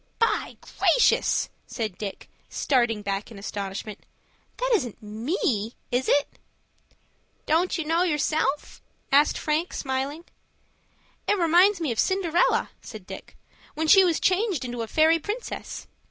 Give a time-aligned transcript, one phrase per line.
[0.17, 3.99] "By gracious!" said Dick, starting back in astonishment,
[4.57, 6.27] "that isn't me, is it?"
[7.45, 10.25] "Don't you know yourself?" asked Frank, smiling.
[11.27, 13.37] "It reminds me of Cinderella," said Dick,
[13.75, 15.85] "when she was changed into a fairy princess.